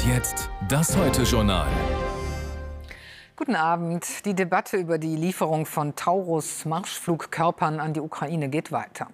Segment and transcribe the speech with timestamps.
[0.00, 1.68] Und jetzt das Heute-Journal.
[3.36, 4.24] Guten Abend.
[4.24, 9.08] Die Debatte über die Lieferung von Taurus-Marschflugkörpern an die Ukraine geht weiter.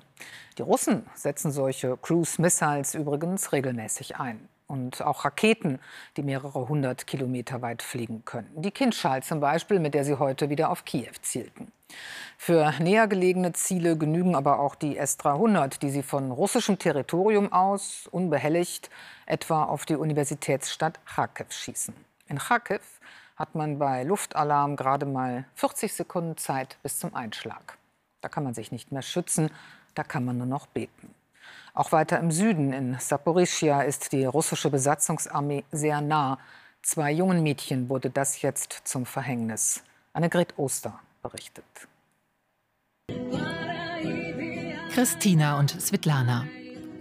[0.59, 4.49] Die Russen setzen solche Cruise-Missiles übrigens regelmäßig ein.
[4.69, 5.81] Und auch Raketen,
[6.17, 8.51] die mehrere hundert Kilometer weit fliegen können.
[8.57, 11.66] Die Kindschall zum Beispiel, mit der sie heute wieder auf Kiew zielten.
[12.39, 18.07] Für näher gelegene Ziele genügen aber auch die S-300, die sie von russischem Territorium aus
[18.13, 18.91] unbehelligt
[19.25, 21.95] etwa auf die Universitätsstadt Kharkiv schießen.
[22.29, 23.01] In Kharkiv
[23.37, 27.79] hat man bei Luftalarm gerade mal 40 Sekunden Zeit bis zum Einschlag.
[28.21, 29.51] Da kann man sich nicht mehr schützen,
[29.95, 31.15] da kann man nur noch beten.
[31.75, 36.39] Auch weiter im Süden, in Saporischia, ist die russische Besatzungsarmee sehr nah.
[36.83, 39.83] Zwei jungen Mädchen wurde das jetzt zum Verhängnis.
[40.13, 41.65] Annegret Oster berichtet.
[44.93, 46.47] Christina und Svetlana.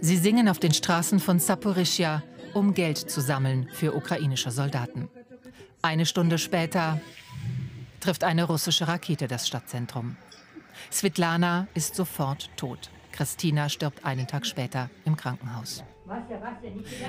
[0.00, 2.22] Sie singen auf den Straßen von Saporischia,
[2.52, 5.08] um Geld zu sammeln für ukrainische Soldaten.
[5.82, 7.00] Eine Stunde später
[8.00, 10.16] trifft eine russische Rakete das Stadtzentrum.
[10.92, 12.90] Svetlana ist sofort tot.
[13.12, 15.82] Christina stirbt einen Tag später im Krankenhaus.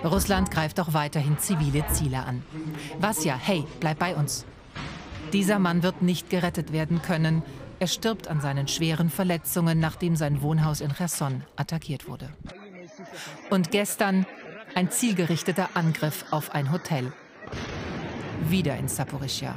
[0.03, 2.43] Russland greift auch weiterhin zivile Ziele an.
[2.99, 4.45] Vasja, hey, bleib bei uns.
[5.33, 7.43] Dieser Mann wird nicht gerettet werden können.
[7.79, 12.29] Er stirbt an seinen schweren Verletzungen, nachdem sein Wohnhaus in Cherson attackiert wurde.
[13.49, 14.25] Und gestern
[14.75, 17.11] ein zielgerichteter Angriff auf ein Hotel
[18.49, 19.55] wieder in Saporischia.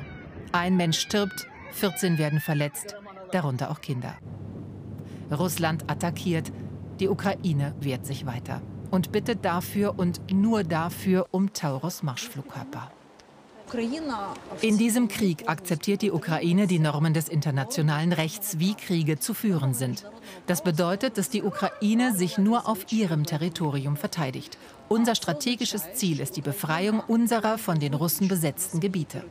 [0.52, 2.96] Ein Mensch stirbt, 14 werden verletzt,
[3.32, 4.16] darunter auch Kinder.
[5.30, 6.52] Russland attackiert,
[6.98, 12.90] die Ukraine wehrt sich weiter und bittet dafür und nur dafür um Taurus-Marschflugkörper.
[14.60, 19.74] In diesem Krieg akzeptiert die Ukraine die Normen des internationalen Rechts, wie Kriege zu führen
[19.74, 20.04] sind.
[20.46, 24.58] Das bedeutet, dass die Ukraine sich nur auf ihrem Territorium verteidigt.
[24.88, 29.24] Unser strategisches Ziel ist die Befreiung unserer von den Russen besetzten Gebiete.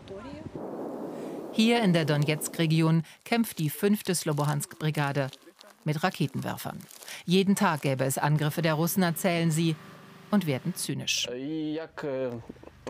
[1.51, 4.03] Hier in der Donetsk-Region kämpft die 5.
[4.13, 5.29] Slobohansk-Brigade
[5.83, 6.79] mit Raketenwerfern.
[7.25, 9.75] Jeden Tag gäbe es Angriffe der Russen, erzählen sie,
[10.31, 11.27] und werden zynisch.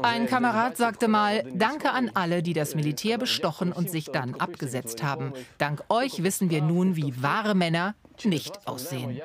[0.01, 5.03] Ein Kamerad sagte mal, danke an alle, die das Militär bestochen und sich dann abgesetzt
[5.03, 5.33] haben.
[5.57, 9.21] Dank euch wissen wir nun, wie wahre Männer nicht aussehen.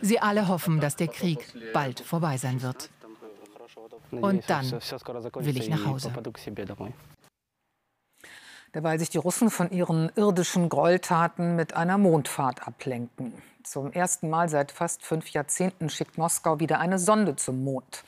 [0.00, 1.38] Sie alle hoffen, dass der Krieg
[1.72, 2.90] bald vorbei sein wird.
[4.10, 6.12] Und dann will ich nach Hause.
[8.76, 13.32] Derweil sich die Russen von ihren irdischen Gräueltaten mit einer Mondfahrt ablenken.
[13.62, 18.04] Zum ersten Mal seit fast fünf Jahrzehnten schickt Moskau wieder eine Sonde zum Mond.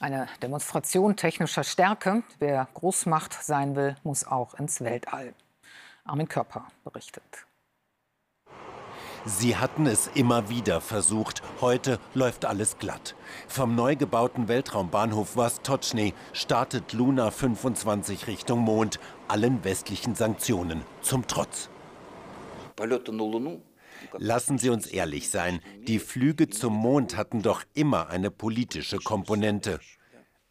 [0.00, 2.22] Eine Demonstration technischer Stärke.
[2.38, 5.34] Wer Großmacht sein will, muss auch ins Weltall.
[6.06, 7.46] Armin Körper berichtet.
[9.28, 11.42] Sie hatten es immer wieder versucht.
[11.60, 13.16] Heute läuft alles glatt.
[13.48, 21.70] Vom neu gebauten Weltraumbahnhof Vostochny startet Luna 25 Richtung Mond, allen westlichen Sanktionen zum Trotz.
[24.16, 29.80] Lassen Sie uns ehrlich sein, die Flüge zum Mond hatten doch immer eine politische Komponente.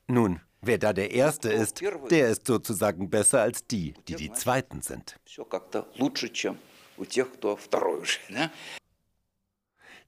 [0.07, 1.81] Nun, wer da der Erste ist,
[2.11, 5.17] der ist sozusagen besser als die, die die Zweiten sind.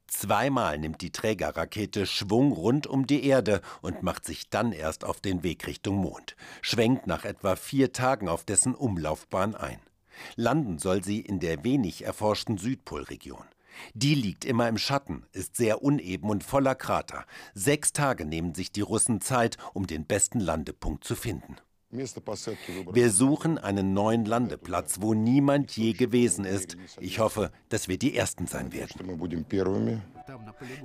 [0.08, 5.20] Zweimal nimmt die Trägerrakete Schwung rund um die Erde und macht sich dann erst auf
[5.20, 9.82] den Weg Richtung Mond, schwenkt nach etwa vier Tagen auf dessen Umlaufbahn ein.
[10.36, 13.46] Landen soll sie in der wenig erforschten Südpolregion.
[13.94, 17.26] Die liegt immer im Schatten, ist sehr uneben und voller Krater.
[17.54, 21.58] Sechs Tage nehmen sich die Russen Zeit, um den besten Landepunkt zu finden.
[21.90, 26.76] Wir suchen einen neuen Landeplatz, wo niemand je gewesen ist.
[27.00, 30.04] Ich hoffe, dass wir die Ersten sein werden.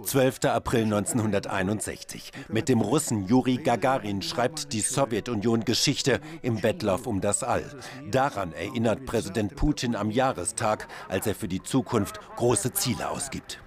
[0.05, 0.45] 12.
[0.45, 2.31] April 1961.
[2.49, 7.65] Mit dem Russen Juri Gagarin schreibt die Sowjetunion Geschichte im Wettlauf um das All.
[8.13, 13.59] Daran erinnert Präsident Putin am Jahrestag, als er für die Zukunft große Ziele ausgibt.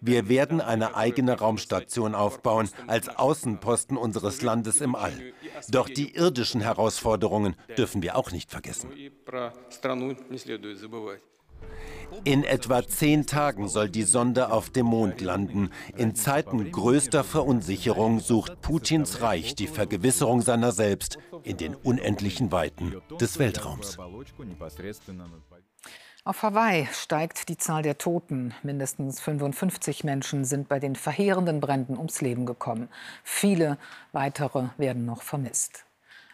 [0.00, 5.32] Wir werden eine eigene Raumstation aufbauen als Außenposten unseres Landes im All.
[5.68, 8.90] Doch die irdischen Herausforderungen dürfen wir auch nicht vergessen.
[12.24, 15.70] In etwa zehn Tagen soll die Sonde auf dem Mond landen.
[15.96, 22.96] In Zeiten größter Verunsicherung sucht Putins Reich die Vergewisserung seiner selbst in den unendlichen Weiten
[23.20, 23.98] des Weltraums.
[26.28, 28.52] Auf Hawaii steigt die Zahl der Toten.
[28.62, 32.90] Mindestens 55 Menschen sind bei den verheerenden Bränden ums Leben gekommen.
[33.24, 33.78] Viele
[34.12, 35.86] weitere werden noch vermisst.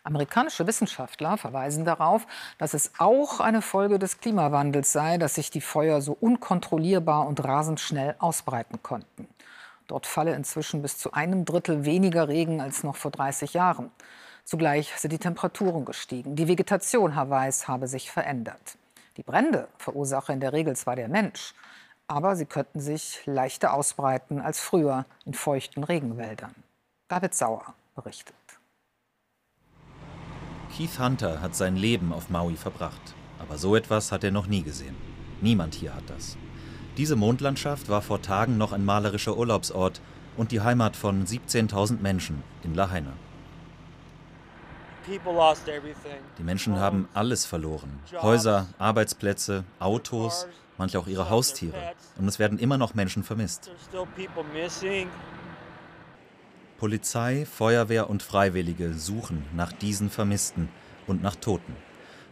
[0.03, 2.27] Amerikanische Wissenschaftler verweisen darauf,
[2.59, 7.45] dass es auch eine Folge des Klimawandels sei, dass sich die Feuer so unkontrollierbar und
[7.45, 9.29] rasend schnell ausbreiten konnten.
[9.87, 13.93] Dort falle inzwischen bis zu einem Drittel weniger Regen als noch vor 30 Jahren.
[14.45, 16.35] Zugleich sind die Temperaturen gestiegen.
[16.35, 18.77] Die Vegetation Hawaiis habe sich verändert.
[19.17, 21.55] Die Brände verursache in der Regel zwar der Mensch,
[22.07, 26.55] aber sie könnten sich leichter ausbreiten als früher in feuchten Regenwäldern.
[27.09, 28.35] David Sauer berichtet.
[30.77, 33.15] Keith Hunter hat sein Leben auf Maui verbracht.
[33.39, 34.97] Aber so etwas hat er noch nie gesehen.
[35.41, 36.37] Niemand hier hat das.
[36.97, 40.01] Diese Mondlandschaft war vor Tagen noch ein malerischer Urlaubsort
[40.37, 43.13] und die Heimat von 17.000 Menschen in Lahaina.
[46.39, 48.01] Die Menschen haben alles verloren.
[48.23, 50.47] Häuser, Arbeitsplätze, Autos,
[50.79, 51.95] manche auch ihre Haustiere.
[52.19, 53.71] Und es werden immer noch Menschen vermisst.
[56.79, 60.69] Polizei, Feuerwehr und Freiwillige suchen nach diesen Vermissten
[61.07, 61.77] und nach Toten.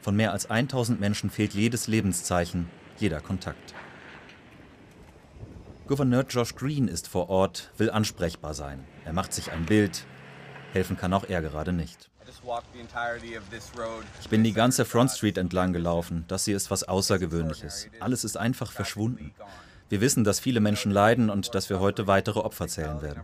[0.01, 3.75] Von mehr als 1000 Menschen fehlt jedes Lebenszeichen, jeder Kontakt.
[5.87, 8.85] Gouverneur Josh Green ist vor Ort, will ansprechbar sein.
[9.05, 10.05] Er macht sich ein Bild.
[10.73, 12.12] Helfen kann auch er gerade nicht.
[14.21, 16.25] Ich bin die ganze Front Street entlang gelaufen.
[16.29, 17.89] Das hier ist was Außergewöhnliches.
[18.01, 19.35] Alles ist einfach verschwunden.
[19.89, 23.23] Wir wissen, dass viele Menschen leiden und dass wir heute weitere Opfer zählen werden.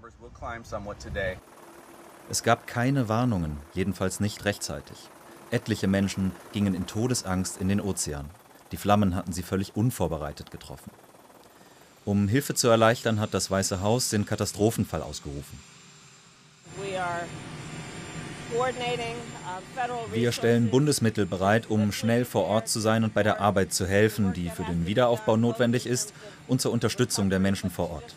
[2.31, 4.99] Es gab keine Warnungen, jedenfalls nicht rechtzeitig.
[5.51, 8.29] Etliche Menschen gingen in Todesangst in den Ozean.
[8.71, 10.91] Die Flammen hatten sie völlig unvorbereitet getroffen.
[12.05, 15.59] Um Hilfe zu erleichtern, hat das Weiße Haus den Katastrophenfall ausgerufen.
[20.13, 23.87] Wir stellen Bundesmittel bereit, um schnell vor Ort zu sein und bei der Arbeit zu
[23.87, 26.15] helfen, die für den Wiederaufbau notwendig ist
[26.47, 28.15] und zur Unterstützung der Menschen vor Ort.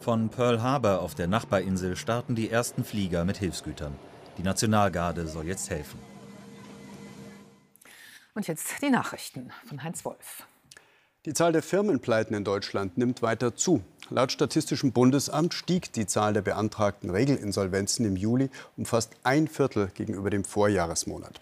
[0.00, 3.94] Von Pearl Harbor auf der Nachbarinsel starten die ersten Flieger mit Hilfsgütern.
[4.38, 5.98] Die Nationalgarde soll jetzt helfen.
[8.34, 10.46] Und jetzt die Nachrichten von Heinz Wolf.
[11.26, 13.84] Die Zahl der Firmenpleiten in Deutschland nimmt weiter zu.
[14.12, 19.86] Laut Statistischem Bundesamt stieg die Zahl der beantragten Regelinsolvenzen im Juli um fast ein Viertel
[19.94, 21.40] gegenüber dem Vorjahresmonat.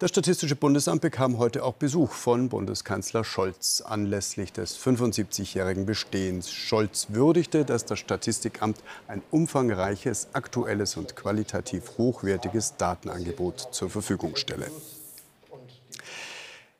[0.00, 6.50] Das Statistische Bundesamt bekam heute auch Besuch von Bundeskanzler Scholz anlässlich des 75-jährigen Bestehens.
[6.50, 14.66] Scholz würdigte, dass das Statistikamt ein umfangreiches, aktuelles und qualitativ hochwertiges Datenangebot zur Verfügung stelle.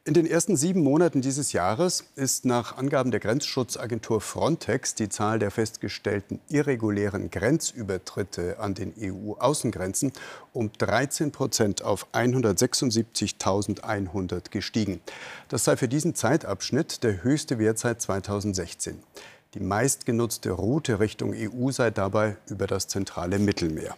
[0.06, 5.38] In den ersten sieben Monaten dieses Jahres ist nach Angaben der Grenzschutzagentur Frontex die Zahl
[5.38, 10.12] der festgestellten irregulären Grenzübertritte an den EU-Außengrenzen
[10.52, 15.00] um 13 Prozent auf 176.100 gestiegen.
[15.48, 19.02] Das sei für diesen Zeitabschnitt der höchste Wert seit 2016.
[19.54, 23.96] Die meistgenutzte Route Richtung EU sei dabei über das zentrale Mittelmeer.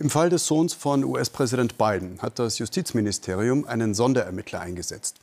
[0.00, 5.16] Im Fall des Sohns von US-Präsident Biden hat das Justizministerium einen Sonderermittler eingesetzt.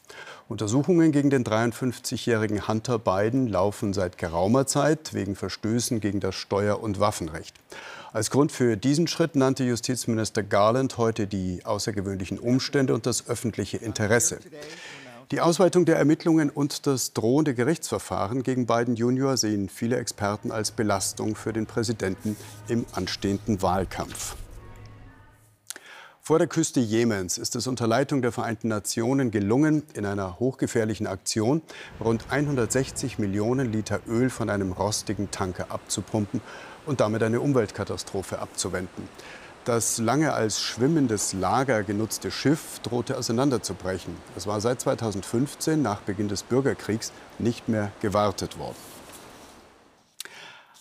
[0.49, 6.83] Untersuchungen gegen den 53-jährigen Hunter Biden laufen seit geraumer Zeit wegen Verstößen gegen das Steuer-
[6.83, 7.55] und Waffenrecht.
[8.11, 13.77] Als Grund für diesen Schritt nannte Justizminister Garland heute die außergewöhnlichen Umstände und das öffentliche
[13.77, 14.39] Interesse.
[15.31, 20.71] Die Ausweitung der Ermittlungen und das drohende Gerichtsverfahren gegen Biden Junior sehen viele Experten als
[20.71, 22.35] Belastung für den Präsidenten
[22.67, 24.35] im anstehenden Wahlkampf.
[26.27, 31.05] Vor der Küste Jemens ist es unter Leitung der Vereinten Nationen gelungen, in einer hochgefährlichen
[31.05, 31.61] Aktion
[32.03, 36.41] rund 160 Millionen Liter Öl von einem rostigen Tanker abzupumpen
[36.87, 39.07] und damit eine Umweltkatastrophe abzuwenden.
[39.65, 44.15] Das lange als schwimmendes Lager genutzte Schiff drohte auseinanderzubrechen.
[44.35, 48.94] Es war seit 2015, nach Beginn des Bürgerkriegs, nicht mehr gewartet worden.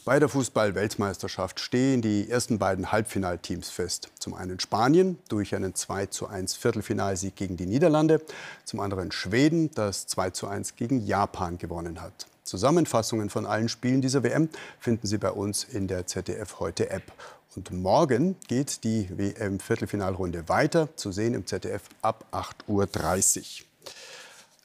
[0.04, 4.10] Bei der Fußball-Weltmeisterschaft stehen die ersten beiden Halbfinalteams fest.
[4.18, 8.20] Zum einen Spanien durch einen 2 zu 1 Viertelfinalsieg gegen die Niederlande,
[8.66, 12.26] zum anderen Schweden, das 2 zu 1 gegen Japan gewonnen hat.
[12.42, 17.10] Zusammenfassungen von allen Spielen dieser WM finden Sie bei uns in der ZDF Heute App.
[17.56, 23.66] Und morgen geht die WM-Viertelfinalrunde weiter, zu sehen im ZDF ab 8.30 Uhr.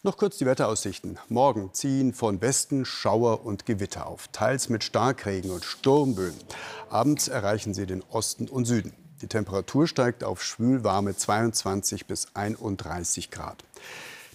[0.01, 1.19] Noch kurz die Wetteraussichten.
[1.27, 6.35] Morgen ziehen von Westen Schauer und Gewitter auf, teils mit Starkregen und Sturmböen.
[6.89, 8.93] Abends erreichen sie den Osten und Süden.
[9.21, 13.65] Die Temperatur steigt auf schwülwarme 22 bis 31 Grad.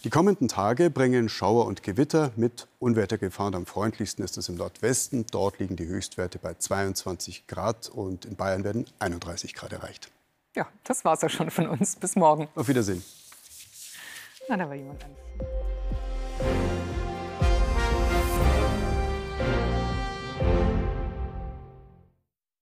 [0.04, 3.54] Die kommenden Tage bringen Schauer und Gewitter mit Unwettergefahren.
[3.54, 5.24] Am freundlichsten ist es im Nordwesten.
[5.30, 10.10] Dort liegen die Höchstwerte bei 22 Grad und in Bayern werden 31 Grad erreicht.
[10.54, 11.96] Ja, das war's ja schon von uns.
[11.96, 12.48] Bis morgen.
[12.54, 13.02] Auf Wiedersehen.
[14.48, 15.73] 現れます。